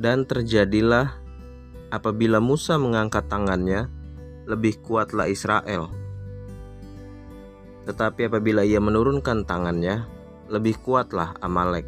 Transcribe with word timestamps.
Dan 0.00 0.24
terjadilah 0.24 1.12
apabila 1.92 2.40
Musa 2.40 2.80
mengangkat 2.80 3.28
tangannya, 3.28 3.92
lebih 4.48 4.80
kuatlah 4.80 5.28
Israel. 5.28 5.92
Tetapi 7.84 8.32
apabila 8.32 8.64
ia 8.64 8.80
menurunkan 8.80 9.44
tangannya, 9.44 10.08
lebih 10.48 10.80
kuatlah 10.80 11.36
Amalek. 11.44 11.84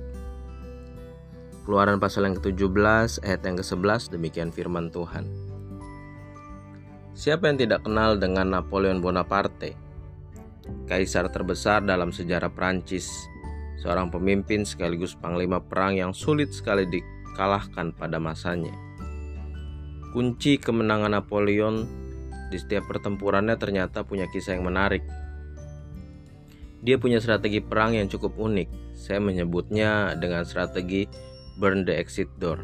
Keluaran 1.64 1.96
pasal 1.96 2.29
yang 2.29 2.36
ke-17 2.36 3.25
ayat 3.25 3.40
yang 3.48 3.56
ke-11 3.56 4.12
demikian 4.12 4.50
firman 4.52 4.92
Tuhan. 4.92 5.24
Siapa 7.16 7.48
yang 7.48 7.56
tidak 7.56 7.86
kenal 7.86 8.20
dengan 8.20 8.50
Napoleon 8.52 9.00
Bonaparte? 9.00 9.72
Kaisar 10.84 11.32
terbesar 11.32 11.80
dalam 11.80 12.12
sejarah 12.12 12.50
Prancis, 12.52 13.08
seorang 13.79 14.10
pemimpin 14.10 14.68
sekaligus 14.68 15.16
panglima 15.16 15.65
perang 15.65 15.97
yang 15.97 16.12
sulit 16.12 16.51
sekali 16.52 16.84
dikalahkan 17.32 17.96
pada 17.96 18.20
masanya. 18.20 18.77
Kunci 20.12 20.60
kemenangan 20.60 21.16
Napoleon 21.16 21.88
di 22.52 22.60
setiap 22.60 22.84
pertempurannya 22.84 23.56
ternyata 23.56 24.04
punya 24.04 24.28
kisah 24.28 24.60
yang 24.60 24.68
menarik. 24.68 25.00
Dia 26.84 27.00
punya 27.00 27.16
strategi 27.24 27.64
perang 27.64 27.96
yang 27.96 28.12
cukup 28.12 28.37
unik. 28.37 28.92
Saya 28.92 29.24
menyebutnya 29.24 30.12
dengan 30.20 30.45
strategi 30.45 31.09
burn 31.56 31.88
the 31.88 31.96
exit 31.96 32.28
door. 32.37 32.60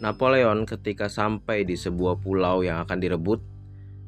Napoleon 0.00 0.64
ketika 0.64 1.12
sampai 1.12 1.68
di 1.68 1.76
sebuah 1.76 2.24
pulau 2.24 2.64
yang 2.64 2.80
akan 2.88 2.96
direbut, 2.96 3.44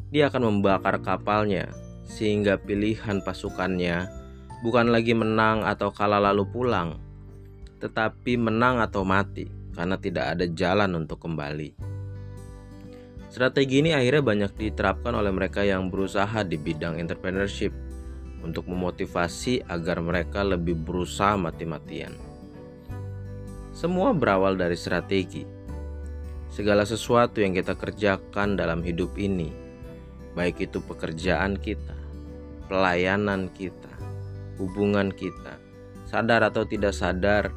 dia 0.09 0.33
akan 0.33 0.49
membakar 0.49 1.05
kapalnya 1.05 1.69
sehingga 2.09 2.57
pilihan 2.57 3.21
pasukannya 3.21 4.09
bukan 4.65 4.89
lagi 4.89 5.13
menang 5.13 5.63
atau 5.67 5.93
kalah 5.93 6.23
lalu 6.23 6.47
pulang, 6.49 6.99
tetapi 7.81 8.37
menang 8.37 8.79
atau 8.85 9.03
mati 9.03 9.49
karena 9.73 9.97
tidak 9.97 10.37
ada 10.37 10.45
jalan 10.47 10.93
untuk 11.01 11.19
kembali. 11.25 11.73
Strategi 13.31 13.81
ini 13.81 13.95
akhirnya 13.95 14.27
banyak 14.27 14.53
diterapkan 14.59 15.15
oleh 15.15 15.31
mereka 15.31 15.63
yang 15.63 15.87
berusaha 15.89 16.43
di 16.43 16.59
bidang 16.59 16.99
entrepreneurship 16.99 17.71
untuk 18.43 18.67
memotivasi 18.67 19.65
agar 19.71 20.03
mereka 20.03 20.43
lebih 20.43 20.75
berusaha 20.75 21.39
mati-matian. 21.39 22.13
Semua 23.71 24.11
berawal 24.13 24.59
dari 24.59 24.75
strategi. 24.75 25.47
Segala 26.51 26.83
sesuatu 26.83 27.39
yang 27.39 27.55
kita 27.55 27.79
kerjakan 27.79 28.59
dalam 28.59 28.83
hidup 28.83 29.15
ini, 29.15 29.55
baik 30.35 30.67
itu 30.67 30.83
pekerjaan 30.83 31.55
kita, 31.55 31.95
pelayanan 32.67 33.47
kita, 33.55 33.95
hubungan 34.59 35.15
kita, 35.15 35.63
sadar 36.11 36.43
atau 36.43 36.67
tidak 36.67 36.91
sadar, 36.91 37.55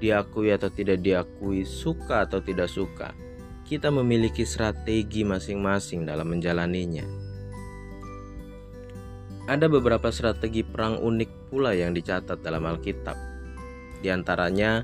diakui 0.00 0.50
atau 0.50 0.72
tidak 0.72 1.04
diakui, 1.04 1.68
suka 1.68 2.24
atau 2.24 2.40
tidak 2.40 2.72
suka, 2.72 3.12
kita 3.68 3.92
memiliki 3.92 4.42
strategi 4.42 5.22
masing-masing 5.22 6.08
dalam 6.08 6.26
menjalaninya. 6.26 7.06
Ada 9.46 9.70
beberapa 9.70 10.10
strategi 10.10 10.66
perang 10.66 10.98
unik 10.98 11.52
pula 11.52 11.74
yang 11.76 11.94
dicatat 11.94 12.42
dalam 12.42 12.66
Alkitab. 12.66 13.14
Di 14.00 14.08
antaranya 14.08 14.82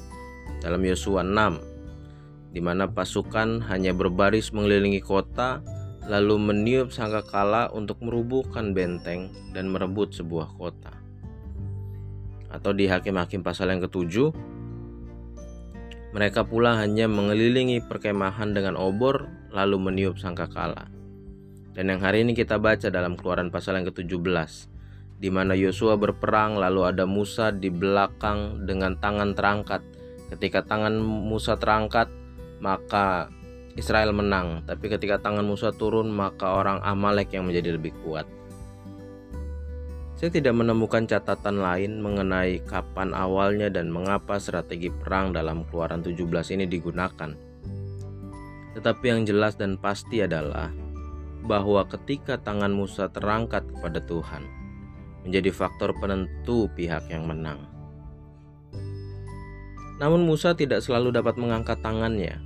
dalam 0.61 0.83
Yosua 0.85 1.25
6, 1.25 2.53
di 2.55 2.61
mana 2.65 2.89
pasukan 2.89 3.65
hanya 3.69 3.93
berbaris 3.93 4.53
mengelilingi 4.53 5.03
kota 5.03 5.61
lalu 6.07 6.39
meniup 6.39 6.95
sangkakala 6.95 7.69
untuk 7.75 7.99
merubuhkan 7.99 8.71
benteng 8.71 9.35
dan 9.51 9.67
merebut 9.67 10.15
sebuah 10.15 10.55
kota. 10.55 10.95
Atau 12.47 12.73
di 12.73 12.87
Hakim-Hakim 12.87 13.43
pasal 13.43 13.75
yang 13.75 13.83
ketujuh, 13.85 14.31
mereka 16.17 16.49
pula 16.49 16.81
hanya 16.81 17.05
mengelilingi 17.13 17.85
perkemahan 17.85 18.57
dengan 18.57 18.73
obor 18.81 19.29
lalu 19.53 19.77
meniup 19.77 20.17
sangkakala. 20.17 20.89
Dan 21.77 21.93
yang 21.93 22.01
hari 22.01 22.25
ini 22.25 22.33
kita 22.33 22.57
baca 22.57 22.89
dalam 22.89 23.21
keluaran 23.21 23.53
pasal 23.53 23.77
yang 23.77 23.93
ke-17 23.93 24.73
di 25.17 25.29
mana 25.29 25.53
Yosua 25.53 26.01
berperang 26.01 26.57
lalu 26.57 26.89
ada 26.89 27.05
Musa 27.05 27.53
di 27.53 27.69
belakang 27.69 28.65
dengan 28.65 28.97
tangan 28.97 29.37
terangkat. 29.37 29.85
Ketika 30.33 30.65
tangan 30.65 30.97
Musa 31.05 31.61
terangkat, 31.61 32.09
maka 32.65 33.29
Israel 33.77 34.17
menang, 34.17 34.65
tapi 34.65 34.89
ketika 34.89 35.21
tangan 35.21 35.45
Musa 35.45 35.69
turun, 35.73 36.09
maka 36.09 36.57
orang 36.57 36.81
Amalek 36.81 37.37
yang 37.37 37.45
menjadi 37.45 37.77
lebih 37.77 37.93
kuat. 38.01 38.25
Saya 40.17 40.33
tidak 40.33 40.57
menemukan 40.57 41.05
catatan 41.05 41.61
lain 41.61 42.01
mengenai 42.01 42.65
kapan 42.65 43.13
awalnya 43.13 43.69
dan 43.69 43.93
mengapa 43.93 44.41
strategi 44.41 44.89
perang 44.89 45.37
dalam 45.37 45.69
Keluaran 45.69 46.01
17 46.01 46.57
ini 46.57 46.65
digunakan. 46.65 47.37
Tetapi 48.73 49.05
yang 49.05 49.29
jelas 49.29 49.61
dan 49.61 49.77
pasti 49.77 50.25
adalah 50.25 50.73
bahwa 51.45 51.85
ketika 51.85 52.41
tangan 52.41 52.73
Musa 52.73 53.13
terangkat 53.13 53.69
kepada 53.69 54.01
Tuhan, 54.09 54.49
menjadi 55.29 55.53
faktor 55.53 55.93
penentu 56.01 56.65
pihak 56.73 57.13
yang 57.13 57.29
menang. 57.29 57.69
Namun 60.01 60.25
Musa 60.25 60.57
tidak 60.57 60.81
selalu 60.81 61.13
dapat 61.13 61.37
mengangkat 61.37 61.77
tangannya. 61.85 62.41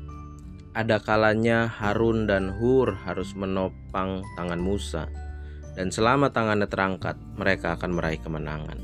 Ada 0.75 0.99
kalanya 0.99 1.71
Harun 1.71 2.27
dan 2.27 2.51
Hur 2.51 2.99
harus 3.07 3.31
menopang 3.39 4.27
tangan 4.35 4.59
Musa 4.59 5.30
dan 5.75 5.95
selama 5.95 6.35
tangannya 6.35 6.67
terangkat, 6.67 7.19
mereka 7.39 7.79
akan 7.79 7.91
meraih 7.95 8.21
kemenangan. 8.21 8.79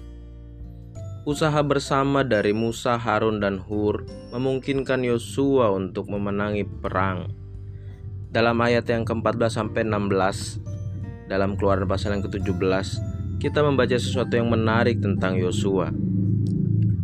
Usaha 1.27 1.59
bersama 1.67 2.23
dari 2.23 2.55
Musa, 2.55 2.95
Harun, 2.95 3.43
dan 3.43 3.59
Hur 3.59 4.07
memungkinkan 4.31 5.03
Yosua 5.03 5.75
untuk 5.75 6.07
memenangi 6.07 6.63
perang. 6.63 7.35
Dalam 8.31 8.55
ayat 8.63 8.87
yang 8.87 9.03
ke-14 9.03 9.51
sampai 9.51 9.83
16 9.83 10.63
dalam 11.27 11.59
Keluaran 11.59 11.91
pasal 11.91 12.15
yang 12.15 12.23
ke-17, 12.23 12.87
kita 13.43 13.61
membaca 13.67 13.99
sesuatu 13.99 14.39
yang 14.39 14.47
menarik 14.47 15.03
tentang 15.03 15.35
Yosua. 15.35 15.91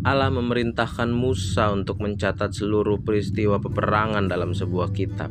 Allah 0.02 0.30
memerintahkan 0.30 1.10
Musa 1.10 1.70
untuk 1.70 2.02
mencatat 2.02 2.50
seluruh 2.54 3.02
peristiwa 3.02 3.58
peperangan 3.58 4.26
dalam 4.26 4.54
sebuah 4.54 4.90
kitab. 4.94 5.30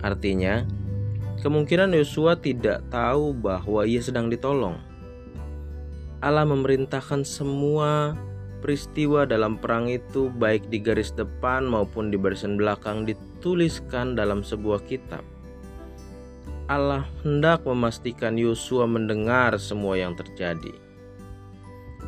Artinya, 0.00 0.64
Kemungkinan 1.44 1.92
Yosua 1.92 2.40
tidak 2.40 2.80
tahu 2.88 3.36
bahwa 3.36 3.84
ia 3.84 4.00
sedang 4.00 4.32
ditolong. 4.32 4.80
Allah 6.24 6.48
memerintahkan 6.48 7.28
semua 7.28 8.16
peristiwa 8.64 9.28
dalam 9.28 9.60
perang 9.60 9.86
itu 9.86 10.32
baik 10.32 10.72
di 10.72 10.80
garis 10.80 11.12
depan 11.12 11.68
maupun 11.68 12.08
di 12.08 12.16
barisan 12.16 12.56
belakang 12.56 13.04
dituliskan 13.04 14.16
dalam 14.16 14.40
sebuah 14.40 14.80
kitab. 14.88 15.20
Allah 16.66 17.06
hendak 17.22 17.62
memastikan 17.62 18.34
Yosua 18.34 18.88
mendengar 18.88 19.54
semua 19.60 20.00
yang 20.00 20.16
terjadi. 20.18 20.74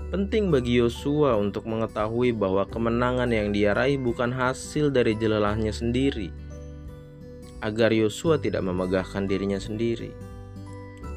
Penting 0.08 0.48
bagi 0.48 0.80
Yosua 0.80 1.36
untuk 1.36 1.68
mengetahui 1.68 2.32
bahwa 2.32 2.64
kemenangan 2.64 3.28
yang 3.28 3.52
dia 3.52 3.76
raih 3.76 4.00
bukan 4.00 4.32
hasil 4.32 4.88
dari 4.88 5.12
jelelahnya 5.14 5.70
sendiri, 5.70 6.32
agar 7.60 7.90
Yosua 7.90 8.38
tidak 8.38 8.62
memegahkan 8.66 9.26
dirinya 9.26 9.58
sendiri. 9.58 10.14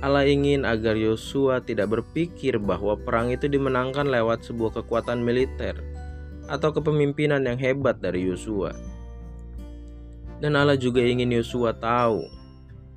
Allah 0.02 0.26
ingin 0.26 0.66
agar 0.66 0.98
Yosua 0.98 1.62
tidak 1.62 1.94
berpikir 1.94 2.58
bahwa 2.58 2.98
perang 2.98 3.30
itu 3.30 3.46
dimenangkan 3.46 4.10
lewat 4.10 4.42
sebuah 4.50 4.82
kekuatan 4.82 5.22
militer 5.22 5.78
atau 6.50 6.74
kepemimpinan 6.74 7.46
yang 7.46 7.62
hebat 7.62 8.02
dari 8.02 8.26
Yosua. 8.26 8.74
Dan 10.42 10.58
Allah 10.58 10.74
juga 10.74 11.06
ingin 11.06 11.30
Yosua 11.30 11.78
tahu 11.78 12.26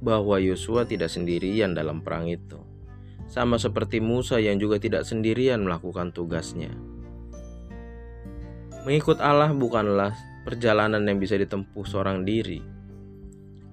bahwa 0.01 0.41
Yosua 0.41 0.89
tidak 0.89 1.13
sendirian 1.13 1.77
dalam 1.77 2.01
perang 2.01 2.25
itu. 2.25 2.57
Sama 3.29 3.61
seperti 3.61 4.01
Musa 4.01 4.41
yang 4.41 4.57
juga 4.57 4.81
tidak 4.81 5.05
sendirian 5.05 5.61
melakukan 5.61 6.09
tugasnya. 6.09 6.73
Mengikut 8.89 9.21
Allah 9.21 9.53
bukanlah 9.53 10.13
perjalanan 10.45 11.05
yang 11.05 11.21
bisa 11.21 11.37
ditempuh 11.37 11.85
seorang 11.89 12.25
diri, 12.25 12.61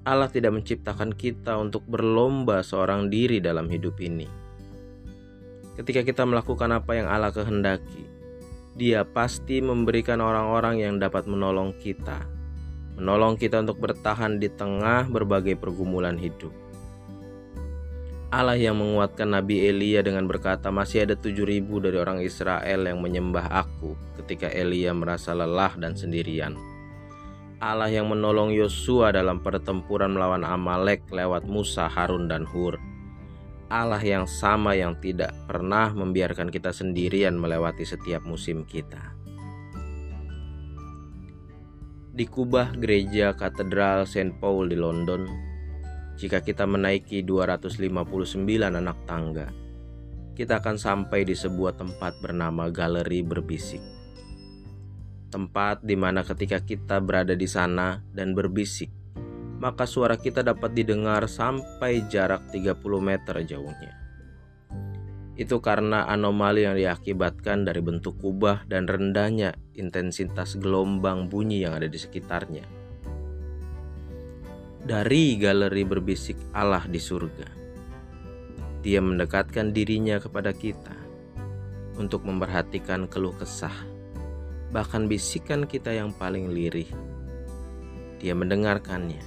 Allah 0.01 0.33
tidak 0.33 0.57
menciptakan 0.57 1.13
kita 1.13 1.62
untuk 1.62 1.86
berlomba 1.86 2.65
seorang 2.65 3.13
diri 3.13 3.38
dalam 3.38 3.69
hidup 3.69 4.01
ini. 4.01 4.25
Ketika 5.77 6.01
kita 6.01 6.25
melakukan 6.25 6.74
apa 6.74 6.98
yang 6.98 7.06
Allah 7.06 7.30
kehendaki, 7.30 8.09
Dia 8.71 9.03
pasti 9.03 9.59
memberikan 9.59 10.24
orang-orang 10.24 10.80
yang 10.80 10.95
dapat 10.95 11.27
menolong 11.27 11.75
kita, 11.75 12.24
menolong 12.95 13.36
kita 13.36 13.62
untuk 13.62 13.83
bertahan 13.83 14.39
di 14.39 14.48
tengah 14.48 15.12
berbagai 15.12 15.59
pergumulan 15.59 16.15
hidup. 16.15 16.56
Allah 18.31 18.56
yang 18.56 18.80
menguatkan 18.80 19.27
Nabi 19.27 19.68
Elia 19.68 20.00
dengan 20.00 20.24
berkata 20.24 20.71
masih 20.71 21.04
ada 21.04 21.19
tujuh 21.19 21.44
ribu 21.44 21.83
dari 21.83 22.00
orang 22.00 22.24
Israel 22.24 22.88
yang 22.88 23.04
menyembah 23.04 23.51
aku 23.51 23.92
ketika 24.24 24.47
Elia 24.47 24.95
merasa 24.95 25.36
lelah 25.36 25.75
dan 25.75 26.00
sendirian. 26.00 26.70
Allah 27.62 27.94
yang 27.94 28.10
menolong 28.10 28.50
Yosua 28.50 29.13
dalam 29.13 29.38
pertempuran 29.38 30.18
melawan 30.18 30.42
Amalek 30.42 31.06
lewat 31.13 31.46
Musa, 31.46 31.86
Harun, 31.86 32.25
dan 32.25 32.42
Hur. 32.42 32.81
Allah 33.69 34.02
yang 34.02 34.25
sama 34.25 34.74
yang 34.74 34.98
tidak 34.98 35.30
pernah 35.46 35.94
membiarkan 35.94 36.50
kita 36.50 36.74
sendirian 36.74 37.38
melewati 37.38 37.86
setiap 37.86 38.25
musim 38.25 38.66
kita. 38.66 39.13
Di 42.12 42.25
kubah 42.25 42.74
gereja 42.74 43.38
Katedral 43.38 44.10
St. 44.10 44.42
Paul 44.42 44.66
di 44.66 44.75
London, 44.81 45.30
jika 46.18 46.42
kita 46.42 46.66
menaiki 46.66 47.22
259 47.22 48.42
anak 48.74 48.98
tangga, 49.06 49.54
kita 50.34 50.66
akan 50.66 50.81
sampai 50.81 51.30
di 51.30 51.38
sebuah 51.38 51.78
tempat 51.78 52.18
bernama 52.25 52.74
Galeri 52.74 53.22
Berbisik. 53.22 54.00
Tempat 55.31 55.88
di 55.88 55.95
mana 55.95 56.28
ketika 56.28 56.60
kita 56.60 57.00
berada 57.00 57.31
di 57.31 57.48
sana 57.48 58.04
dan 58.12 58.36
berbisik, 58.36 58.92
maka 59.63 59.88
suara 59.88 60.19
kita 60.19 60.44
dapat 60.44 60.75
didengar 60.75 61.24
sampai 61.31 62.04
jarak 62.12 62.51
30 62.51 62.75
meter 63.00 63.39
jauhnya. 63.48 63.94
Itu 65.39 65.63
karena 65.63 66.04
anomali 66.12 66.68
yang 66.68 66.75
diakibatkan 66.75 67.63
dari 67.63 67.80
bentuk 67.80 68.19
kubah 68.19 68.68
dan 68.68 68.86
rendahnya 68.92 69.56
intensitas 69.80 70.60
gelombang 70.60 71.31
bunyi 71.31 71.63
yang 71.63 71.80
ada 71.80 71.88
di 71.88 71.95
sekitarnya. 71.95 72.68
Dari 74.81 75.39
galeri 75.39 75.88
berbisik 75.88 76.36
Allah 76.51 76.83
di 76.89 77.00
surga, 77.00 77.63
Dia 78.81 78.98
mendekatkan 78.98 79.78
dirinya 79.78 80.18
kepada 80.18 80.57
kita 80.57 80.98
untuk 82.01 82.25
memperhatikan 82.25 83.06
keluh 83.06 83.38
kesah, 83.38 84.00
bahkan 84.71 85.06
bisikan 85.06 85.68
kita 85.68 85.91
yang 85.91 86.15
paling 86.15 86.50
lirih. 86.51 86.88
Dia 88.18 88.33
mendengarkannya. 88.33 89.21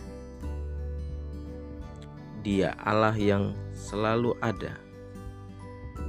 Dia 2.44 2.76
Allah 2.76 3.16
yang 3.16 3.56
selalu 3.72 4.36
ada 4.44 4.84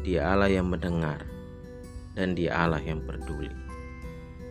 dia 0.06 0.30
Allah 0.30 0.54
yang 0.54 0.70
mendengar, 0.70 1.26
dan 2.14 2.38
Dia 2.38 2.62
Allah 2.62 2.78
yang 2.78 3.02
peduli. 3.02 3.50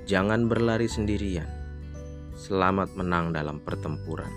Jangan 0.02 0.50
berlari 0.50 0.90
sendirian. 0.90 1.46
Selamat 2.34 2.90
menang 2.98 3.30
dalam 3.30 3.62
pertempuran. 3.62 4.34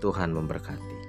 Tuhan 0.00 0.32
memberkati. 0.32 1.03